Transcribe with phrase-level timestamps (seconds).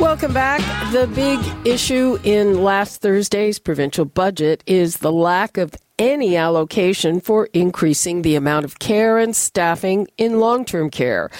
[0.00, 0.60] Welcome back.
[0.92, 7.50] The big issue in last Thursday's provincial budget is the lack of any allocation for
[7.52, 11.30] increasing the amount of care and staffing in long term care.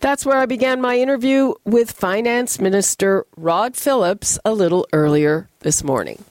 [0.00, 5.82] That's where I began my interview with Finance Minister Rod Phillips a little earlier this
[5.82, 6.22] morning.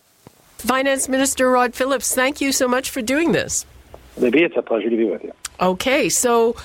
[0.60, 3.66] Finance Minister Rod Phillips, thank you so much for doing this.
[4.16, 5.34] Libby, it's a pleasure to be with you.
[5.60, 6.56] Okay, so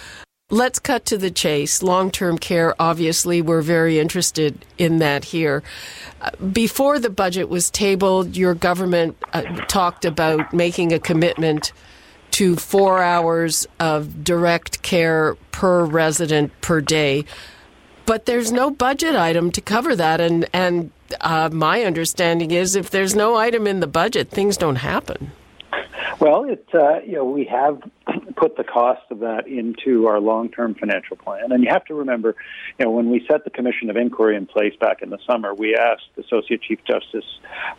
[0.50, 1.82] Let's cut to the chase.
[1.82, 5.62] Long term care, obviously, we're very interested in that here.
[6.20, 11.72] Uh, before the budget was tabled, your government uh, talked about making a commitment
[12.32, 17.24] to four hours of direct care per resident per day.
[18.04, 20.20] But there's no budget item to cover that.
[20.20, 20.90] And, and
[21.22, 25.32] uh, my understanding is if there's no item in the budget, things don't happen.
[26.20, 27.82] Well, it uh, you know we have
[28.36, 32.34] put the cost of that into our long-term financial plan, and you have to remember,
[32.78, 35.54] you know, when we set the commission of inquiry in place back in the summer,
[35.54, 37.24] we asked Associate Chief Justice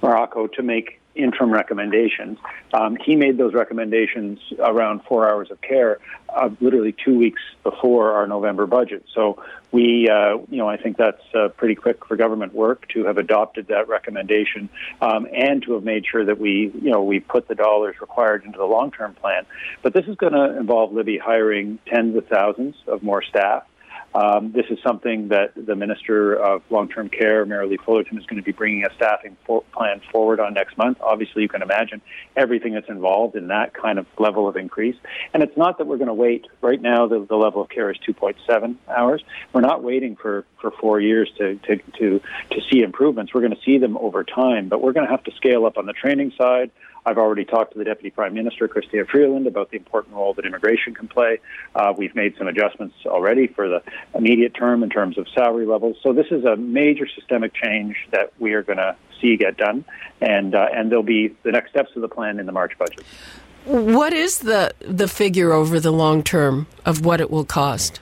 [0.01, 2.37] Marrocco to make interim recommendations.
[2.73, 5.99] Um, he made those recommendations around four hours of care,
[6.29, 9.05] uh, literally two weeks before our November budget.
[9.13, 13.05] So we, uh, you know, I think that's uh, pretty quick for government work to
[13.05, 14.69] have adopted that recommendation
[15.01, 18.45] um, and to have made sure that we, you know, we put the dollars required
[18.45, 19.45] into the long-term plan.
[19.81, 23.63] But this is going to involve Libby hiring tens of thousands of more staff.
[24.15, 28.45] Um, this is something that the Minister of Long-Term Care, Mary Fullerton, is going to
[28.45, 30.99] be bringing a staffing for- plan forward on next month.
[31.01, 32.01] Obviously, you can imagine
[32.37, 34.95] everything that's involved in that kind of level of increase.
[35.33, 36.47] And it's not that we're going to wait.
[36.61, 39.21] Right now, the, the level of care is 2.7 hours.
[39.51, 42.21] We're not waiting for, for four years to, to, to,
[42.51, 43.33] to see improvements.
[43.33, 45.77] We're going to see them over time, but we're going to have to scale up
[45.77, 46.71] on the training side
[47.05, 50.45] I've already talked to the Deputy Prime Minister, Chrystia Freeland, about the important role that
[50.45, 51.39] immigration can play.
[51.75, 53.83] Uh, we've made some adjustments already for the
[54.15, 55.97] immediate term in terms of salary levels.
[56.01, 59.85] So this is a major systemic change that we are going to see get done,
[60.21, 63.05] and uh, and there'll be the next steps of the plan in the March budget.
[63.65, 67.99] What is the the figure over the long term of what it will cost?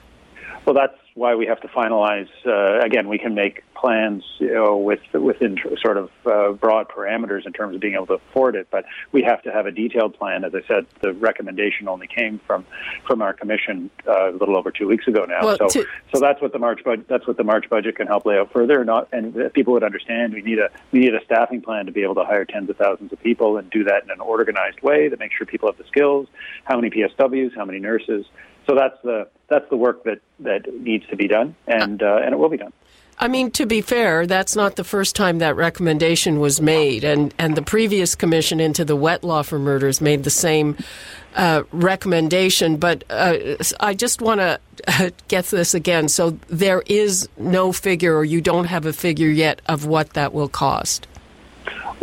[0.64, 2.28] Well, that's why we have to finalize.
[2.46, 7.46] Uh, again, we can make plans you know, with within sort of uh, broad parameters
[7.46, 8.68] in terms of being able to afford it.
[8.70, 10.44] But we have to have a detailed plan.
[10.44, 12.64] As I said, the recommendation only came from
[13.06, 15.44] from our commission uh, a little over two weeks ago now.
[15.44, 18.06] Well, so to, so that's what the March budget that's what the March budget can
[18.06, 18.84] help lay out further.
[18.84, 22.02] Not and people would understand we need a we need a staffing plan to be
[22.02, 25.08] able to hire tens of thousands of people and do that in an organized way
[25.08, 26.28] to make sure people have the skills.
[26.64, 27.54] How many PSWs?
[27.54, 28.26] How many nurses?
[28.66, 32.32] So that's the that's the work that, that needs to be done, and uh, and
[32.32, 32.72] it will be done.
[33.18, 37.32] I mean, to be fair, that's not the first time that recommendation was made, and,
[37.38, 40.76] and the previous commission into the Wettlaufer murders made the same
[41.36, 42.76] uh, recommendation.
[42.76, 46.08] But uh, I just want to uh, get this again.
[46.08, 50.34] So there is no figure, or you don't have a figure yet, of what that
[50.34, 51.06] will cost.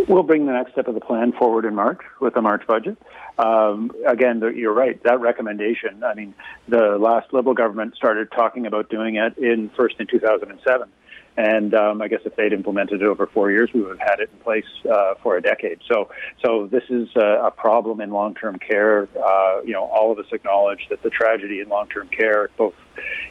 [0.08, 2.98] We'll bring the next step of the plan forward in March with the March budget.
[3.38, 5.02] Um, again, you're right.
[5.04, 6.04] That recommendation.
[6.04, 6.34] I mean,
[6.68, 10.90] the last Liberal government started talking about doing it in first in 2007.
[11.38, 14.20] And um, I guess if they'd implemented it over four years, we would have had
[14.20, 15.80] it in place uh, for a decade.
[15.88, 16.10] So,
[16.44, 19.08] so this is a, a problem in long-term care.
[19.18, 22.74] Uh, you know, all of us acknowledge that the tragedy in long-term care, both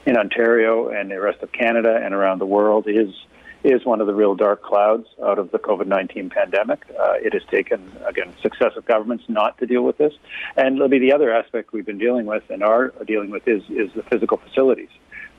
[0.06, 3.14] in Ontario and the rest of Canada and around the world, is
[3.62, 6.82] is one of the real dark clouds out of the COVID 19 pandemic.
[6.98, 10.14] Uh, it has taken, again, successive governments not to deal with this.
[10.56, 13.92] And Libby, the other aspect we've been dealing with and are dealing with is, is
[13.94, 14.88] the physical facilities.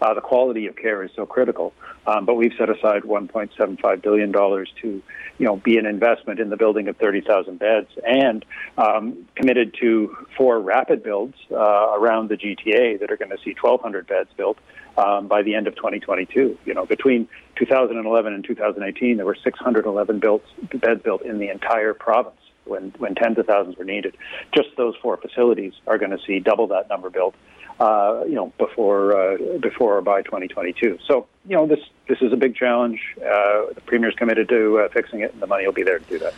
[0.02, 1.74] Uh, the quality of care is so critical,
[2.08, 5.02] um, but we've set aside 1.75 billion dollars to,
[5.38, 8.44] you know, be an investment in the building of 30,000 beds, and
[8.78, 13.56] um, committed to four rapid builds uh, around the GTA that are going to see
[13.62, 14.58] 1,200 beds built
[14.98, 16.58] um, by the end of 2022.
[16.66, 17.28] You know, between
[17.58, 20.44] 2011 and 2018, there were 611 built,
[20.74, 24.16] beds built in the entire province when, when tens of thousands were needed.
[24.56, 27.36] Just those four facilities are going to see double that number built,
[27.82, 31.00] uh, you know, before uh, before or by 2022.
[31.08, 33.02] So, you know, this this is a big challenge.
[33.18, 36.06] Uh, the premier's committed to uh, fixing it, and the money will be there to
[36.06, 36.34] do that.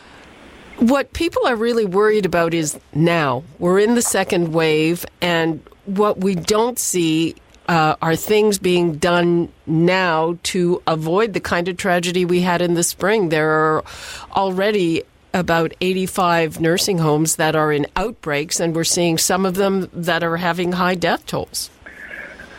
[0.77, 3.43] What people are really worried about is now.
[3.59, 7.35] We're in the second wave, and what we don't see
[7.67, 12.73] uh, are things being done now to avoid the kind of tragedy we had in
[12.73, 13.29] the spring?
[13.29, 13.83] There are
[14.31, 19.89] already about 85 nursing homes that are in outbreaks, and we're seeing some of them
[19.93, 21.69] that are having high death tolls.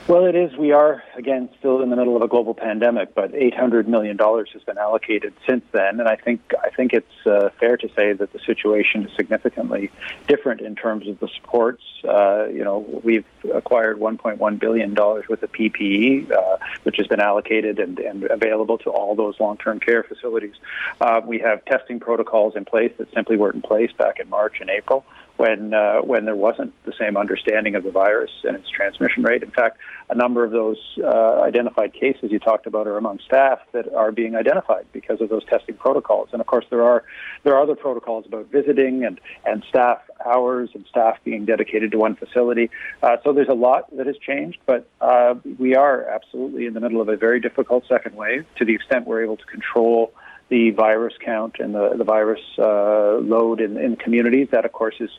[0.06, 0.54] Well, it is.
[0.54, 4.62] We are, again, still in the middle of a global pandemic, but $800 million has
[4.66, 5.98] been allocated since then.
[5.98, 9.90] And I think, I think it's uh, fair to say that the situation is significantly
[10.28, 11.82] different in terms of the supports.
[12.06, 13.24] Uh, you know, we've
[13.54, 18.90] acquired $1.1 billion worth of PPE, uh, which has been allocated and, and, available to
[18.90, 20.54] all those long term care facilities.
[21.00, 24.60] Uh, we have testing protocols in place that simply weren't in place back in March
[24.60, 25.02] and April
[25.36, 29.42] when uh, when there wasn't the same understanding of the virus and its transmission rate.
[29.42, 29.78] In fact,
[30.08, 34.12] a number of those uh, identified cases you talked about are among staff that are
[34.12, 36.28] being identified because of those testing protocols.
[36.32, 37.04] And of course, there are
[37.42, 41.98] there are other protocols about visiting and and staff hours and staff being dedicated to
[41.98, 42.70] one facility.
[43.02, 46.80] Uh, so there's a lot that has changed, but uh, we are absolutely in the
[46.80, 48.46] middle of a very difficult second wave.
[48.56, 50.12] To the extent we're able to control
[50.48, 54.48] the virus count and the, the virus uh, load in, in communities.
[54.50, 55.10] That, of course, is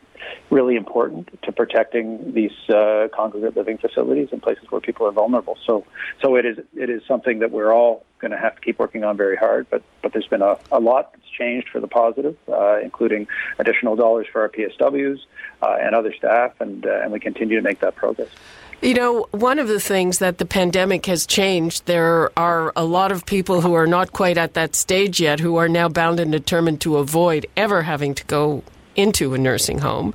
[0.50, 5.58] really important to protecting these uh, congregate living facilities and places where people are vulnerable.
[5.66, 5.86] So,
[6.22, 9.04] so it is it is something that we're all going to have to keep working
[9.04, 9.68] on very hard.
[9.70, 13.28] But but there's been a, a lot that's changed for the positive, uh, including
[13.58, 15.20] additional dollars for our PSWs
[15.62, 18.30] uh, and other staff, and uh, and we continue to make that progress.
[18.86, 23.12] You know, one of the things that the pandemic has changed, there are a lot
[23.12, 26.32] of people who are not quite at that stage yet who are now bound and
[26.32, 28.62] determined to avoid ever having to go
[28.96, 30.14] into a nursing home.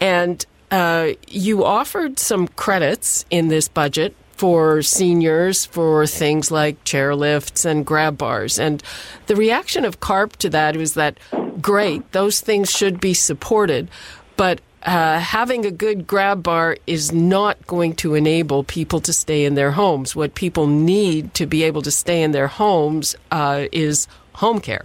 [0.00, 7.64] And uh, you offered some credits in this budget for seniors for things like chairlifts
[7.64, 8.60] and grab bars.
[8.60, 8.84] And
[9.26, 11.18] the reaction of CARP to that was that
[11.60, 13.88] great, those things should be supported.
[14.36, 19.44] But uh, having a good grab bar is not going to enable people to stay
[19.44, 20.16] in their homes.
[20.16, 24.84] What people need to be able to stay in their homes uh, is home care,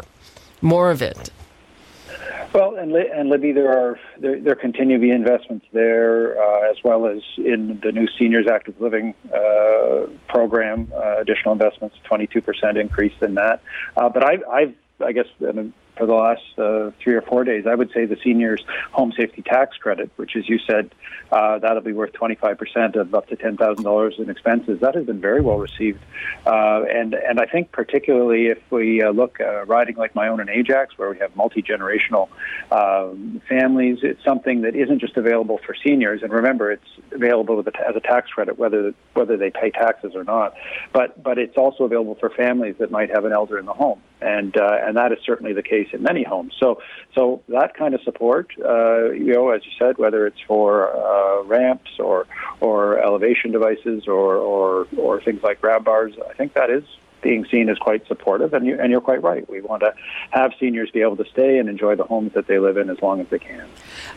[0.61, 1.31] more of it.
[2.53, 6.77] Well, and, and Libby, there are there, there continue to be investments there, uh, as
[6.85, 13.13] well as in the new Seniors Active Living uh, program, uh, additional investments, 22% increase
[13.21, 13.61] in that.
[13.97, 14.73] Uh, but I've, I've,
[15.05, 15.25] I guess,
[15.97, 17.65] for the last uh, three or four days.
[17.67, 20.93] I would say the seniors' home safety tax credit, which, as you said,
[21.31, 24.79] uh, that'll be worth 25% of up to $10,000 in expenses.
[24.81, 25.99] That has been very well received,
[26.45, 30.39] uh, and and I think particularly if we uh, look uh, riding like my own
[30.39, 32.29] in Ajax, where we have multi generational
[32.71, 36.21] um, families, it's something that isn't just available for seniors.
[36.23, 40.53] And remember, it's available as a tax credit, whether whether they pay taxes or not.
[40.93, 44.01] But but it's also available for families that might have an elder in the home,
[44.21, 46.53] and uh, and that is certainly the case in many homes.
[46.59, 46.81] So,
[47.13, 51.43] so that kind of support, uh, you know, as you said, whether it's for uh,
[51.43, 52.27] ramps or
[52.59, 56.83] or elevation devices or, or or things like grab bars, I think that is
[57.25, 58.53] being seen as quite supportive.
[58.53, 59.49] And, you, and you're quite right.
[59.49, 59.95] We want to
[60.29, 63.01] have seniors be able to stay and enjoy the homes that they live in as
[63.01, 63.67] long as they can.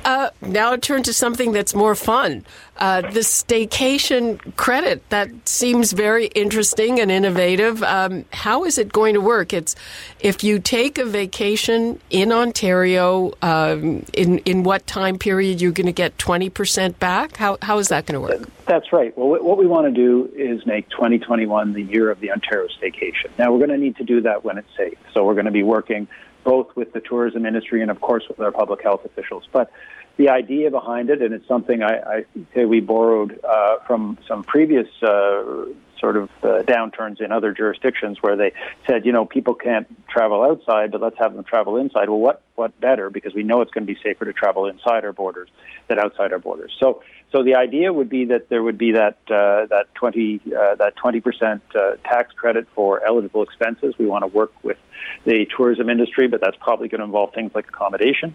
[0.04, 2.44] Uh, now turn to something that's more fun.
[2.78, 7.82] Uh, the staycation credit that seems very interesting and innovative.
[7.82, 9.52] Um, how is it going to work?
[9.52, 9.74] It's
[10.20, 15.86] if you take a vacation in Ontario, um, in in what time period you're going
[15.86, 17.36] to get twenty percent back?
[17.36, 18.48] How how is that going to work?
[18.66, 19.16] That's right.
[19.16, 23.30] Well, what we want to do is make 2021 the year of the Ontario staycation.
[23.38, 24.98] Now, we're going to need to do that when it's safe.
[25.14, 26.06] So we're going to be working
[26.44, 29.44] both with the tourism industry and, of course, with our public health officials.
[29.52, 29.70] But
[30.16, 32.24] the idea behind it, and it's something I, I
[32.54, 35.66] say we borrowed uh, from some previous uh,
[35.98, 38.52] sort of uh, downturns in other jurisdictions where they
[38.86, 42.08] said, you know, people can't travel outside, but let's have them travel inside.
[42.08, 43.10] Well, what what better?
[43.10, 45.48] Because we know it's going to be safer to travel inside our borders
[45.86, 46.76] than outside our borders.
[46.80, 50.76] So, so the idea would be that there would be that uh, that twenty uh,
[50.76, 53.94] that twenty percent uh, tax credit for eligible expenses.
[53.98, 54.78] We want to work with
[55.24, 58.34] the tourism industry, but that's probably going to involve things like accommodation.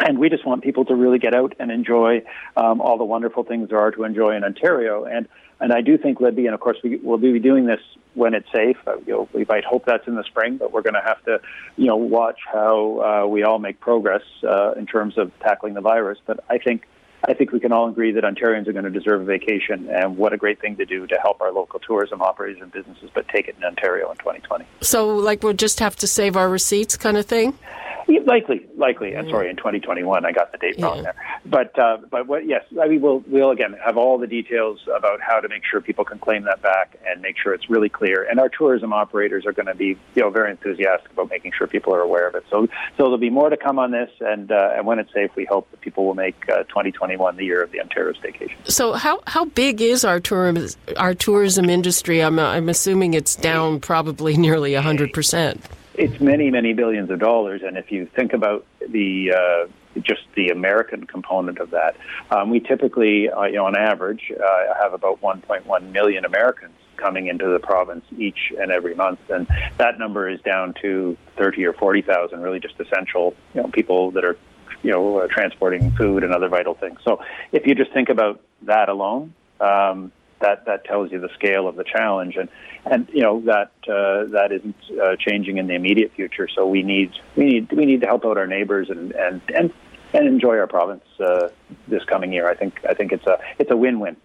[0.00, 2.22] And we just want people to really get out and enjoy
[2.56, 5.04] um, all the wonderful things there are to enjoy in Ontario.
[5.04, 5.28] And
[5.60, 7.80] and I do think Libby, and of course we will be doing this
[8.14, 8.76] when it's safe.
[8.86, 11.22] Uh, you know, we might hope that's in the spring, but we're going to have
[11.24, 11.40] to,
[11.76, 15.80] you know, watch how uh, we all make progress uh, in terms of tackling the
[15.80, 16.18] virus.
[16.26, 16.86] But I think
[17.26, 20.16] I think we can all agree that Ontarians are going to deserve a vacation, and
[20.16, 23.26] what a great thing to do to help our local tourism operators and businesses, but
[23.28, 24.64] take it in Ontario in 2020.
[24.82, 27.58] So, like, we'll just have to save our receipts, kind of thing.
[28.06, 29.16] Likely, likely.
[29.16, 30.86] I'm sorry, in 2021, I got the date yeah.
[30.86, 31.14] wrong there.
[31.46, 32.46] But uh, but what?
[32.46, 35.80] Yes, I mean, we'll we'll again have all the details about how to make sure
[35.80, 38.26] people can claim that back and make sure it's really clear.
[38.28, 41.66] And our tourism operators are going to be you know very enthusiastic about making sure
[41.66, 42.44] people are aware of it.
[42.50, 45.30] So so there'll be more to come on this, and uh, and when it's safe,
[45.36, 48.56] we hope that people will make uh, 2021 the year of the Ontario staycation.
[48.64, 52.20] So how how big is our tourism our tourism industry?
[52.20, 55.62] I'm I'm assuming it's down probably nearly 100 percent.
[55.96, 57.62] It's many, many billions of dollars.
[57.62, 61.96] And if you think about the uh, just the American component of that,
[62.30, 67.26] um, we typically, uh, you know, on average, uh, have about 1.1 million Americans coming
[67.26, 69.46] into the province each and every month, and
[69.78, 72.40] that number is down to 30 or 40,000.
[72.40, 74.36] Really, just essential, you know, people that are,
[74.82, 76.98] you know, uh, transporting food and other vital things.
[77.04, 77.22] So,
[77.52, 79.34] if you just think about that alone.
[79.60, 80.12] Um,
[80.44, 82.48] that that tells you the scale of the challenge, and
[82.84, 86.48] and you know that uh, that isn't uh, changing in the immediate future.
[86.54, 89.72] So we need we need we need to help out our neighbors and and and,
[90.12, 91.48] and enjoy our province uh,
[91.88, 92.48] this coming year.
[92.48, 94.16] I think I think it's a it's a win win.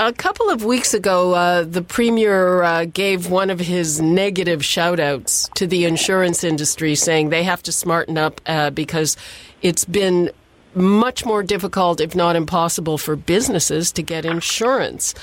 [0.00, 5.00] A couple of weeks ago, uh, the premier uh, gave one of his negative shout
[5.00, 9.16] outs to the insurance industry, saying they have to smarten up uh, because
[9.60, 10.30] it's been
[10.74, 15.14] much more difficult, if not impossible, for businesses to get insurance.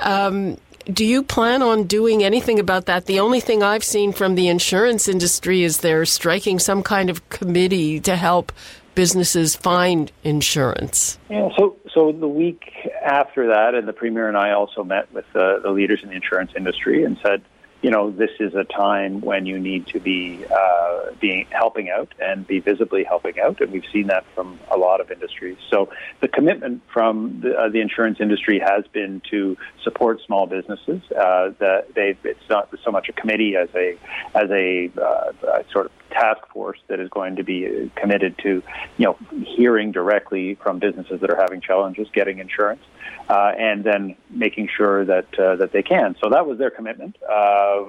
[0.00, 3.06] Um, do you plan on doing anything about that?
[3.06, 7.28] The only thing I've seen from the insurance industry is they're striking some kind of
[7.28, 8.52] committee to help
[8.94, 11.18] businesses find insurance.
[11.30, 12.64] Yeah, so so the week
[13.04, 16.14] after that, and the premier and I also met with the, the leaders in the
[16.14, 17.42] insurance industry and said,
[17.82, 22.14] you know, this is a time when you need to be uh, being helping out
[22.20, 25.58] and be visibly helping out, and we've seen that from a lot of industries.
[25.68, 31.02] So the commitment from the, uh, the insurance industry has been to support small businesses.
[31.10, 33.98] Uh, that they it's not so much a committee as a
[34.34, 38.62] as a, uh, a sort of task force that is going to be committed to,
[38.98, 42.82] you know, hearing directly from businesses that are having challenges getting insurance
[43.28, 46.16] uh, and then making sure that uh, that they can.
[46.22, 47.16] So that was their commitment.
[47.22, 47.84] Uh,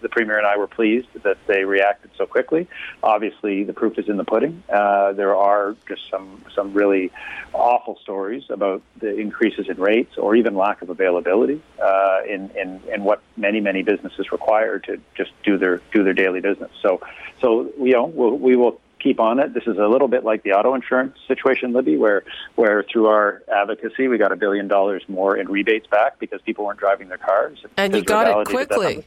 [0.00, 2.68] the premier and I were pleased that they reacted so quickly.
[3.02, 4.62] Obviously, the proof is in the pudding.
[4.72, 7.10] Uh, there are just some some really
[7.52, 12.80] awful stories about the increases in rates or even lack of availability uh, in, in
[12.92, 16.70] in what many many businesses require to just do their do their daily business.
[16.82, 17.00] So
[17.40, 19.52] So so you know we'll, we will keep on it.
[19.54, 22.24] This is a little bit like the auto insurance situation, Libby, where
[22.56, 26.64] where through our advocacy we got a billion dollars more in rebates back because people
[26.64, 27.64] weren't driving their cars.
[27.76, 29.04] And you got it quickly.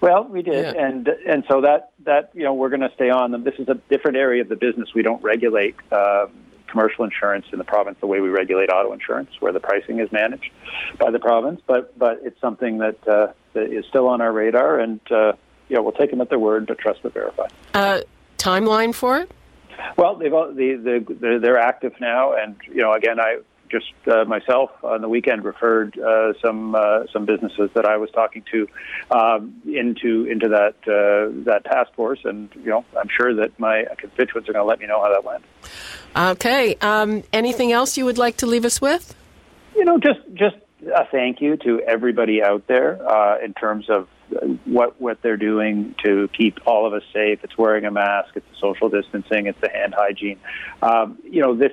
[0.00, 0.86] Well, we did, yeah.
[0.86, 3.44] and and so that that you know we're going to stay on them.
[3.44, 4.94] This is a different area of the business.
[4.94, 6.26] We don't regulate uh,
[6.74, 10.10] commercial insurance in the province the way we regulate auto insurance, where the pricing is
[10.10, 10.50] managed
[10.98, 11.60] by the province.
[11.66, 15.34] But but it's something that, uh, that is still on our radar, and uh,
[15.68, 17.46] yeah, we'll take them at their word, but trust but verify.
[17.72, 18.00] Uh,
[18.38, 19.30] timeline for it?
[19.96, 23.38] Well, they've they, they, they're, they're active now, and you know, again, I
[23.70, 28.10] just uh, myself on the weekend referred uh, some uh, some businesses that I was
[28.10, 28.68] talking to
[29.10, 33.84] um, into into that uh, that task force, and you know, I'm sure that my
[33.98, 35.44] constituents are going to let me know how that went.
[36.16, 36.76] Okay.
[36.80, 39.14] Um, anything else you would like to leave us with?
[39.74, 40.56] You know, just just
[40.94, 44.08] a thank you to everybody out there uh, in terms of
[44.64, 47.40] what what they're doing to keep all of us safe.
[47.42, 50.38] It's wearing a mask, it's the social distancing, it's the hand hygiene.
[50.82, 51.72] Um, you know, this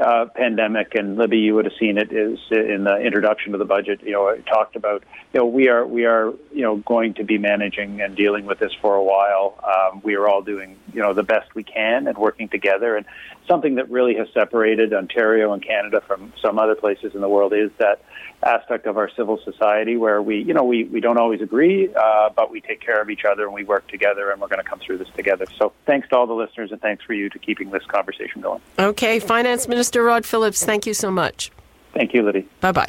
[0.00, 3.64] uh, pandemic, and Libby, you would have seen it is in the introduction to the
[3.64, 4.02] budget.
[4.02, 7.24] You know, I talked about you know we are we are you know going to
[7.24, 9.58] be managing and dealing with this for a while.
[9.64, 12.96] Um, we are all doing you know the best we can and working together.
[12.96, 13.06] And
[13.48, 17.52] something that really has separated Ontario and Canada from some other places in the world
[17.54, 18.02] is that
[18.42, 22.28] aspect of our civil society where we, you know, we, we don't always agree, uh,
[22.36, 24.68] but we take care of each other and we work together and we're going to
[24.68, 25.46] come through this together.
[25.58, 28.60] So thanks to all the listeners and thanks for you to keeping this conversation going.
[28.78, 29.18] Okay.
[29.20, 31.50] Finance Minister Rod Phillips, thank you so much.
[31.94, 32.48] Thank you, Libby.
[32.60, 32.88] Bye bye.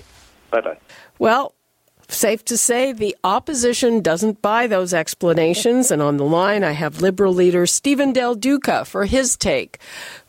[0.51, 0.77] Bye bye.
[1.19, 1.53] Well,
[2.09, 5.91] safe to say the opposition doesn't buy those explanations.
[5.91, 9.79] And on the line, I have Liberal leader Stephen Del Duca for his take.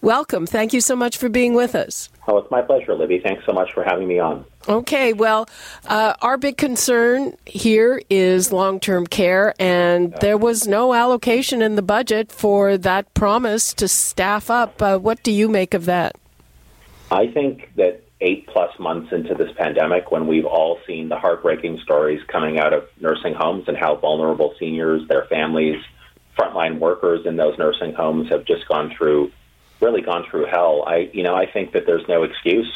[0.01, 0.47] Welcome.
[0.47, 2.09] Thank you so much for being with us.
[2.27, 3.21] Oh, it's my pleasure, Libby.
[3.21, 4.45] Thanks so much for having me on.
[4.69, 5.49] Okay, well,
[5.87, 11.77] uh, our big concern here is long term care, and there was no allocation in
[11.77, 14.83] the budget for that promise to staff up.
[14.83, 16.17] Uh, what do you make of that?
[17.11, 21.79] I think that eight plus months into this pandemic, when we've all seen the heartbreaking
[21.83, 25.83] stories coming out of nursing homes and how vulnerable seniors, their families,
[26.39, 29.31] frontline workers in those nursing homes have just gone through,
[29.81, 30.85] really gone through hell.
[30.87, 32.71] I, you know, I think that there's no excuse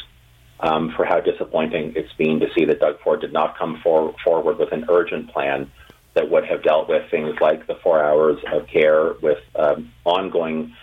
[0.61, 4.15] um, for how disappointing it's been to see that Doug Ford did not come for,
[4.25, 5.71] forward with an urgent plan
[6.15, 10.75] that would have dealt with things like the four hours of care, with um, ongoing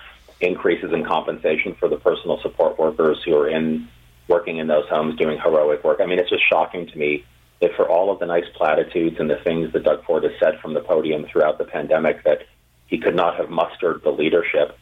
[0.42, 3.88] increases in compensation for the personal support workers who are in
[4.28, 6.00] working in those homes doing heroic work.
[6.02, 7.26] I mean, it's just shocking to me
[7.62, 10.60] that for all of the nice platitudes and the things that Doug Ford has said
[10.62, 12.44] from the podium throughout the pandemic, that
[12.88, 14.78] he could not have mustered the leadership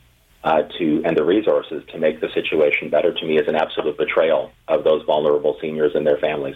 [0.47, 3.97] uh, to and the resources to make the situation better to me is an absolute
[3.97, 6.55] betrayal of those vulnerable seniors and their families.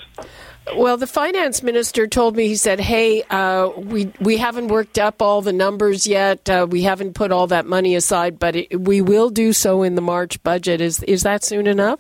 [0.78, 5.22] Well, the finance minister told me he said, "Hey, uh, we we haven't worked up
[5.22, 6.50] all the numbers yet.
[6.50, 9.96] Uh, we haven't put all that money aside, but it, we will do so in
[9.96, 10.80] the March budget.
[10.80, 12.00] Is is that soon enough?"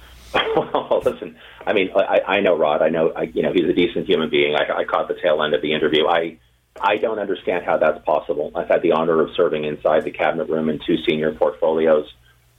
[0.34, 1.36] well, listen.
[1.64, 2.82] I mean, I, I know Rod.
[2.82, 4.56] I know, I, you know, he's a decent human being.
[4.56, 6.06] I, I caught the tail end of the interview.
[6.06, 6.38] I
[6.80, 8.52] I don't understand how that's possible.
[8.54, 12.06] I've had the honor of serving inside the cabinet room in two senior portfolios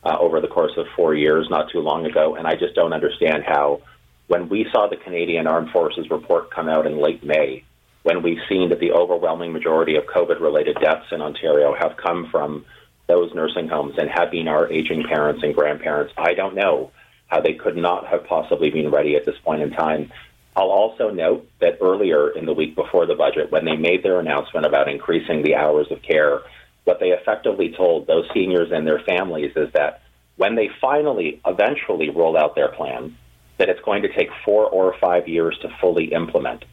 [0.04, 2.94] uh, over the course of four years, not too long ago, and I just don't
[2.94, 3.82] understand how,
[4.28, 7.64] when we saw the Canadian Armed Forces report come out in late May,
[8.04, 12.30] when we've seen that the overwhelming majority of COVID related deaths in Ontario have come
[12.32, 12.66] from
[13.08, 16.92] those nursing homes and have been our aging parents and grandparents, I don't know
[17.28, 20.12] how they could not have possibly been ready at this point in time
[20.60, 24.20] I'll also note that earlier in the week before the budget, when they made their
[24.20, 26.42] announcement about increasing the hours of care,
[26.84, 30.02] what they effectively told those seniors and their families is that
[30.36, 33.16] when they finally, eventually roll out their plan,
[33.58, 36.66] that it's going to take four or five years to fully implement.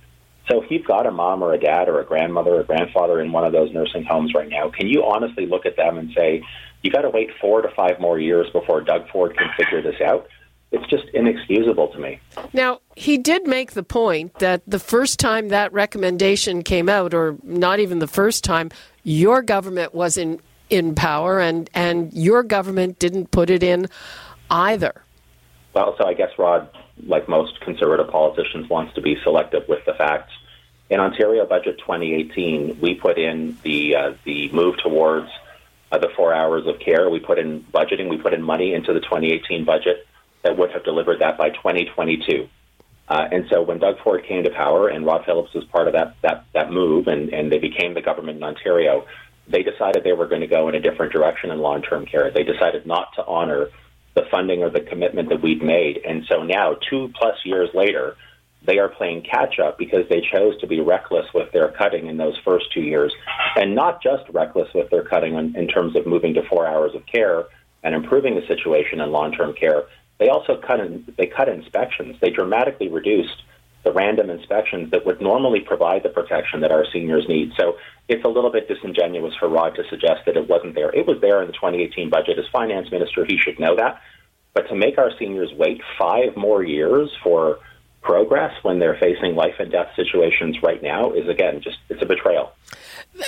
[0.50, 3.30] So if you've got a mom or a dad or a grandmother or grandfather in
[3.30, 6.42] one of those nursing homes right now, can you honestly look at them and say,
[6.82, 10.00] you got to wait four to five more years before Doug Ford can figure this
[10.04, 10.26] out?
[10.73, 12.20] It's just inexcusable to me.
[12.52, 17.37] Now, he did make the point that the first time that recommendation came out, or
[17.42, 18.70] not even the first time,
[19.04, 23.87] your government was in, in power and, and your government didn't put it in
[24.50, 25.02] either.
[25.73, 26.68] Well, so I guess Rod,
[27.06, 30.32] like most conservative politicians, wants to be selective with the facts.
[30.88, 35.28] In Ontario Budget 2018, we put in the uh, the move towards
[35.90, 37.11] uh, the four hours of care.
[37.11, 38.08] We put in budgeting.
[38.08, 40.06] We put in money into the 2018 budget
[40.46, 42.48] that would have delivered that by 2022.
[43.08, 45.94] Uh, and so when Doug Ford came to power and Rod Phillips was part of
[45.94, 49.06] that, that, that move and, and they became the government in Ontario,
[49.48, 52.30] they decided they were going to go in a different direction in long term care.
[52.30, 53.68] They decided not to honor
[54.14, 56.00] the funding or the commitment that we'd made.
[56.06, 58.16] And so now, two plus years later,
[58.64, 62.16] they are playing catch up because they chose to be reckless with their cutting in
[62.16, 63.12] those first two years.
[63.54, 66.92] And not just reckless with their cutting in, in terms of moving to four hours
[66.94, 67.44] of care
[67.84, 69.84] and improving the situation in long term care,
[70.18, 72.17] they also cut in, they cut inspections.
[72.21, 73.43] They dramatically reduced
[73.84, 77.52] the random inspections that would normally provide the protection that our seniors need.
[77.56, 77.76] So
[78.08, 80.90] it's a little bit disingenuous for Rod to suggest that it wasn't there.
[80.90, 82.38] It was there in the 2018 budget.
[82.38, 84.02] As finance minister, he should know that.
[84.54, 87.60] But to make our seniors wait five more years for
[88.00, 92.06] progress when they're facing life and death situations right now is again just it's a
[92.06, 92.52] betrayal.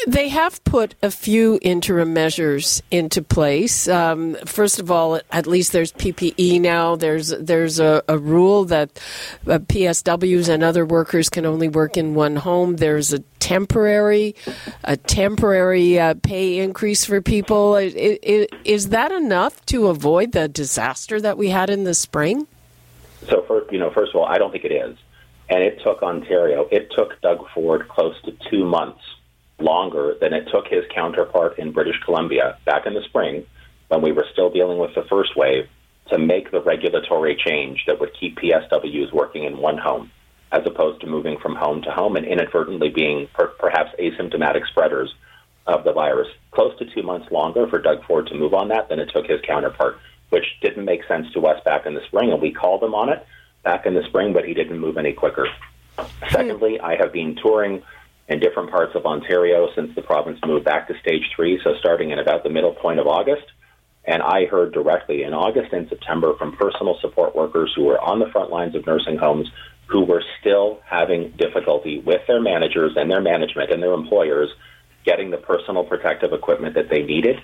[0.06, 3.88] They have put a few interim measures into place.
[3.88, 6.96] Um, first of all, at least there's PPE now.
[6.96, 8.90] There's there's a, a rule that
[9.46, 12.76] uh, PSWs and other workers can only work in one home.
[12.76, 14.34] There's a temporary
[14.84, 17.76] a temporary uh, pay increase for people.
[17.76, 22.46] It, it, is that enough to avoid the disaster that we had in the spring?
[23.28, 24.96] So, for, you know, first of all, I don't think it is,
[25.48, 26.68] and it took Ontario.
[26.70, 29.02] It took Doug Ford close to two months
[29.58, 33.44] longer than it took his counterpart in British Columbia back in the spring
[33.88, 35.68] when we were still dealing with the first wave
[36.10, 40.10] to make the regulatory change that would keep PSWs working in one home
[40.52, 45.14] as opposed to moving from home to home and inadvertently being per- perhaps asymptomatic spreaders
[45.66, 46.28] of the virus.
[46.52, 49.26] Close to two months longer for Doug Ford to move on that than it took
[49.26, 49.98] his counterpart,
[50.30, 53.10] which didn't make sense to us back in the spring, and we called him on
[53.10, 53.26] it
[53.62, 55.46] back in the spring, but he didn't move any quicker.
[55.98, 56.06] Hmm.
[56.30, 57.82] Secondly, I have been touring
[58.28, 62.10] in different parts of Ontario since the province moved back to stage three, so starting
[62.10, 63.44] in about the middle point of August.
[64.04, 68.18] And I heard directly in August and September from personal support workers who were on
[68.18, 69.50] the front lines of nursing homes
[69.86, 74.50] who were still having difficulty with their managers and their management and their employers
[75.04, 77.36] getting the personal protective equipment that they needed.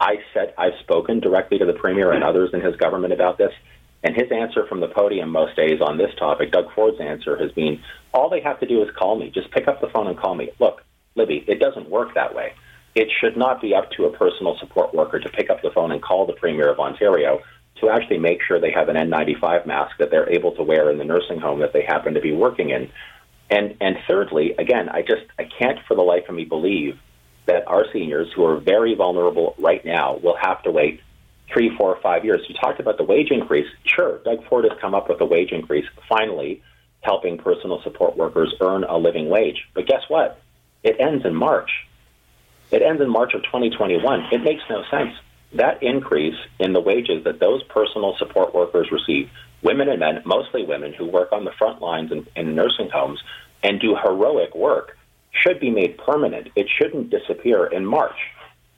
[0.00, 3.52] I said I've spoken directly to the premier and others in his government about this.
[4.04, 7.52] And his answer from the podium most days on this topic, Doug Ford's answer has
[7.52, 9.30] been, all they have to do is call me.
[9.30, 10.50] Just pick up the phone and call me.
[10.58, 10.82] Look,
[11.14, 12.54] Libby, it doesn't work that way.
[12.94, 15.92] It should not be up to a personal support worker to pick up the phone
[15.92, 17.40] and call the Premier of Ontario
[17.80, 20.98] to actually make sure they have an N95 mask that they're able to wear in
[20.98, 22.90] the nursing home that they happen to be working in.
[23.50, 26.98] And and thirdly, again, I just I can't for the life of me believe
[27.46, 31.00] that our seniors who are very vulnerable right now will have to wait
[31.52, 32.42] three, four, five years.
[32.48, 33.66] You talked about the wage increase.
[33.84, 36.62] Sure, Doug Ford has come up with a wage increase, finally
[37.00, 39.68] helping personal support workers earn a living wage.
[39.74, 40.40] But guess what?
[40.82, 41.70] It ends in March.
[42.70, 44.28] It ends in March of 2021.
[44.32, 45.12] It makes no sense.
[45.54, 49.28] That increase in the wages that those personal support workers receive,
[49.62, 53.20] women and men, mostly women who work on the front lines in, in nursing homes
[53.62, 54.96] and do heroic work,
[55.32, 56.48] should be made permanent.
[56.56, 58.16] It shouldn't disappear in March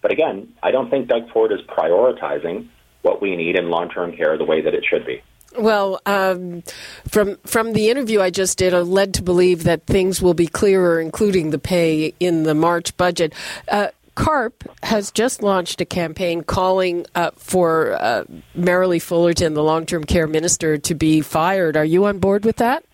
[0.04, 2.68] But again, I don't think Doug Ford is prioritizing
[3.00, 5.22] what we need in long term care the way that it should be.
[5.56, 6.62] Well, um,
[7.08, 10.46] from from the interview I just did, I'm led to believe that things will be
[10.46, 13.32] clearer, including the pay in the March budget.
[13.66, 20.04] Uh, CARP has just launched a campaign calling uh, for uh, Merrilee Fullerton, the long-term
[20.04, 21.78] care minister, to be fired.
[21.78, 22.84] Are you on board with that?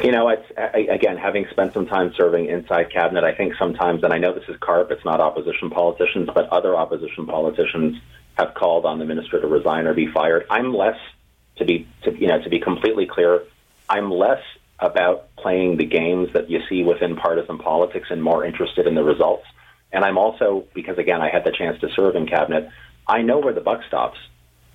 [0.00, 3.24] You know, it's again having spent some time serving inside cabinet.
[3.24, 6.76] I think sometimes, and I know this is CARP; it's not opposition politicians, but other
[6.76, 8.00] opposition politicians
[8.38, 10.46] have called on the minister to resign or be fired.
[10.50, 10.96] I'm less
[11.56, 13.42] to be, to, you know, to be completely clear.
[13.88, 14.42] I'm less
[14.78, 19.02] about playing the games that you see within partisan politics and more interested in the
[19.02, 19.46] results.
[19.92, 22.70] And I'm also because again I had the chance to serve in cabinet.
[23.06, 24.18] I know where the buck stops.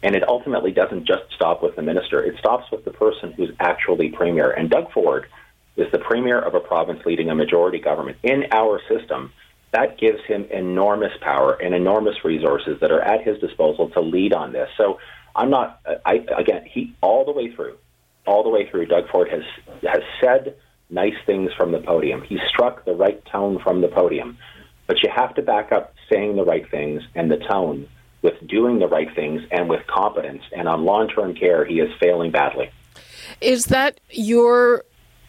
[0.03, 2.23] And it ultimately doesn't just stop with the minister.
[2.23, 4.51] It stops with the person who's actually premier.
[4.51, 5.27] And Doug Ford
[5.77, 8.17] is the premier of a province leading a majority government.
[8.21, 9.31] In our system,
[9.71, 14.33] that gives him enormous power and enormous resources that are at his disposal to lead
[14.33, 14.69] on this.
[14.77, 14.99] So
[15.35, 17.77] I'm not, I, again, he, all the way through,
[18.27, 19.43] all the way through, Doug Ford has,
[19.81, 20.55] has said
[20.89, 22.21] nice things from the podium.
[22.21, 24.37] He struck the right tone from the podium.
[24.85, 27.87] But you have to back up saying the right things and the tone
[28.23, 30.41] with doing the right things and with competence.
[30.51, 32.71] And on long term care, he is failing badly.
[33.39, 34.85] Is that your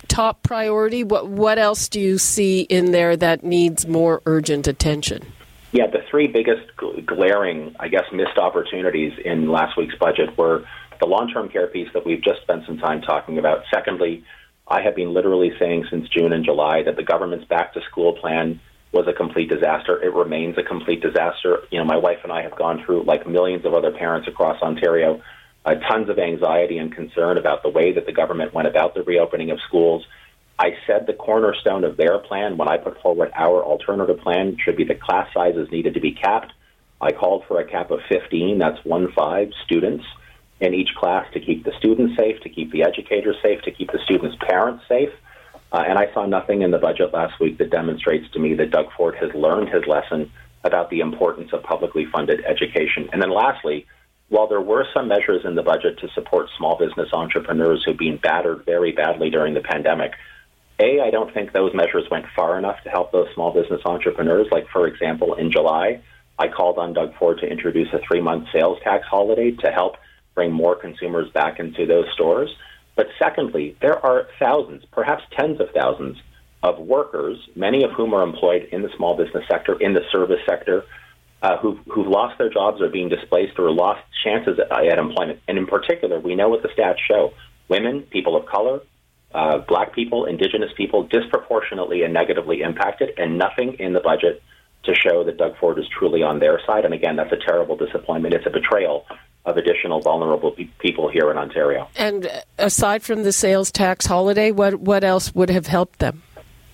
[0.08, 1.04] top priority?
[1.04, 5.26] What what else do you see in there that needs more urgent attention?
[5.72, 6.70] Yeah, the three biggest
[7.04, 10.64] glaring, I guess, missed opportunities in last week's budget were
[11.00, 13.64] the long term care piece that we've just spent some time talking about.
[13.72, 14.24] Secondly,
[14.68, 18.14] I have been literally saying since June and July that the government's back to school
[18.14, 18.60] plan
[18.94, 20.02] was a complete disaster.
[20.02, 21.58] It remains a complete disaster.
[21.70, 24.62] You know, my wife and I have gone through, like millions of other parents across
[24.62, 25.20] Ontario,
[25.64, 29.02] uh, tons of anxiety and concern about the way that the government went about the
[29.02, 30.06] reopening of schools.
[30.58, 34.76] I said the cornerstone of their plan when I put forward our alternative plan should
[34.76, 36.52] be that class sizes needed to be capped.
[37.00, 40.04] I called for a cap of 15, that's one five students
[40.60, 43.90] in each class to keep the students safe, to keep the educators safe, to keep
[43.90, 45.10] the students' parents safe.
[45.74, 48.70] Uh, and I saw nothing in the budget last week that demonstrates to me that
[48.70, 50.30] Doug Ford has learned his lesson
[50.62, 53.08] about the importance of publicly funded education.
[53.12, 53.84] And then lastly,
[54.28, 58.18] while there were some measures in the budget to support small business entrepreneurs who've been
[58.18, 60.12] battered very badly during the pandemic,
[60.78, 64.46] A, I don't think those measures went far enough to help those small business entrepreneurs.
[64.52, 66.00] Like, for example, in July,
[66.38, 69.96] I called on Doug Ford to introduce a three month sales tax holiday to help
[70.36, 72.54] bring more consumers back into those stores.
[72.96, 76.18] But secondly, there are thousands, perhaps tens of thousands,
[76.64, 80.40] of workers, many of whom are employed in the small business sector, in the service
[80.48, 80.84] sector,
[81.42, 85.40] uh, who've, who've lost their jobs or being displaced or lost chances at, at employment.
[85.46, 87.34] And in particular, we know what the stats show
[87.68, 88.80] women, people of color,
[89.34, 94.42] uh, black people, indigenous people, disproportionately and negatively impacted, and nothing in the budget
[94.84, 96.86] to show that Doug Ford is truly on their side.
[96.86, 98.34] And again, that's a terrible disappointment.
[98.34, 99.06] It's a betrayal
[99.44, 101.88] of additional vulnerable pe- people here in Ontario.
[101.96, 102.28] And
[102.58, 106.22] aside from the sales tax holiday, what what else would have helped them?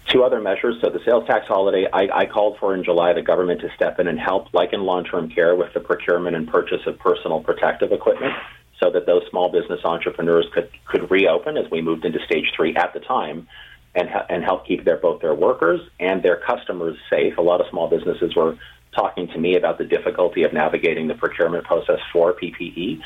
[0.09, 0.77] Two other measures.
[0.81, 4.01] So the sales tax holiday, I, I called for in July the government to step
[4.01, 7.93] in and help, like in long-term care, with the procurement and purchase of personal protective
[7.93, 8.33] equipment,
[8.81, 12.75] so that those small business entrepreneurs could could reopen as we moved into stage three
[12.77, 13.49] at the time.
[13.93, 17.39] And, and help keep their both their workers and their customers safe.
[17.39, 18.57] A lot of small businesses were
[18.95, 23.01] talking to me about the difficulty of navigating the procurement process for PPE.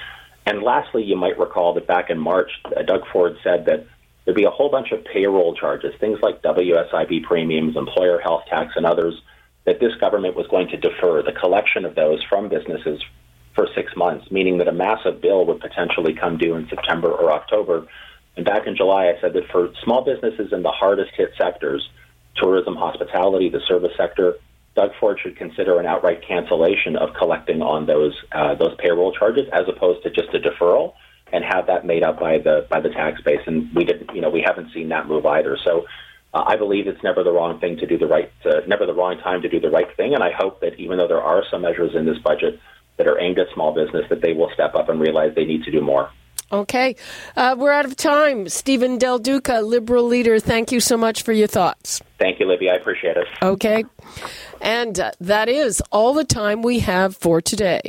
[0.46, 3.86] And lastly, you might recall that back in March, uh, Doug Ford said that
[4.24, 8.72] there'd be a whole bunch of payroll charges, things like WSIB premiums, employer health tax,
[8.76, 9.20] and others,
[9.64, 13.02] that this government was going to defer the collection of those from businesses
[13.54, 17.32] for six months, meaning that a massive bill would potentially come due in September or
[17.32, 17.86] October.
[18.36, 21.88] And back in July, I said that for small businesses in the hardest hit sectors,
[22.36, 24.34] tourism, hospitality, the service sector,
[24.74, 29.46] Doug Ford should consider an outright cancellation of collecting on those uh, those payroll charges
[29.52, 30.94] as opposed to just a deferral
[31.32, 33.40] and have that made up by the by the tax base.
[33.46, 35.56] And we didn't, you know, we haven't seen that move either.
[35.64, 35.86] So
[36.32, 38.94] uh, I believe it's never the wrong thing to do the right, uh, never the
[38.94, 40.14] wrong time to do the right thing.
[40.14, 42.58] And I hope that even though there are some measures in this budget
[42.96, 45.64] that are aimed at small business, that they will step up and realize they need
[45.64, 46.10] to do more.
[46.52, 46.96] Okay.
[47.36, 48.48] Uh, we're out of time.
[48.48, 52.00] Stephen Del Duca, Liberal leader, thank you so much for your thoughts.
[52.18, 52.70] Thank you, Libby.
[52.70, 53.26] I appreciate it.
[53.42, 53.84] Okay.
[54.60, 57.80] And uh, that is all the time we have for today.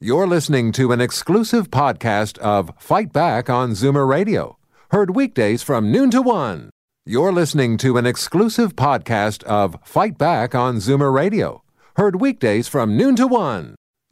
[0.00, 4.58] You're listening to an exclusive podcast of Fight Back on Zoomer Radio,
[4.90, 6.70] heard weekdays from noon to one.
[7.06, 11.62] You're listening to an exclusive podcast of Fight Back on Zoomer Radio,
[11.96, 13.76] heard weekdays from noon to one.